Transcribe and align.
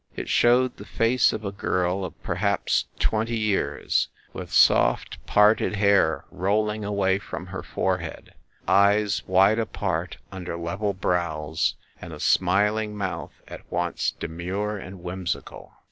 It 0.15 0.27
showed 0.29 0.77
the 0.77 0.83
face 0.85 1.31
of 1.31 1.45
a 1.45 1.51
girl 1.51 2.03
of 2.03 2.19
perhaps 2.23 2.85
twenty 2.97 3.37
years, 3.37 4.07
with 4.33 4.51
soft, 4.51 5.23
parted 5.27 5.75
hair 5.75 6.25
rolling 6.31 6.83
away 6.83 7.19
from 7.19 7.45
her 7.45 7.61
forehead, 7.61 8.33
eyes 8.67 9.21
wide 9.27 9.59
apart 9.59 10.17
under 10.31 10.57
level 10.57 10.95
brows 10.95 11.75
and 12.01 12.13
a 12.13 12.19
smiling 12.19 12.97
mouth 12.97 13.33
at 13.47 13.61
once 13.71 14.09
de 14.09 14.27
mure 14.27 14.75
and 14.79 15.03
whimsical. 15.03 15.71